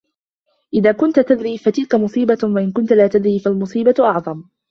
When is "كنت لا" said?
2.71-3.07